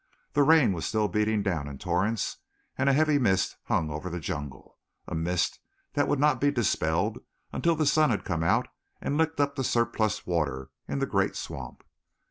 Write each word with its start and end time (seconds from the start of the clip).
The 0.33 0.41
rain 0.41 0.73
was 0.73 0.87
still 0.87 1.07
beating 1.07 1.43
down 1.43 1.67
in 1.67 1.77
torrents 1.77 2.37
and 2.75 2.89
a 2.89 2.93
heavy 2.93 3.19
mist 3.19 3.57
hung 3.65 3.91
over 3.91 4.09
the 4.09 4.19
jungle, 4.19 4.79
a 5.07 5.13
mist 5.13 5.59
that 5.93 6.07
would 6.07 6.17
not 6.17 6.41
be 6.41 6.49
dispelled 6.49 7.19
until 7.53 7.75
the 7.75 7.85
sun 7.85 8.09
had 8.09 8.25
come 8.25 8.41
out 8.41 8.67
and 8.99 9.15
licked 9.15 9.39
up 9.39 9.55
the 9.55 9.63
surplus 9.63 10.25
water 10.25 10.71
in 10.87 10.97
the 10.97 11.05
great 11.05 11.35
swamp. 11.35 11.83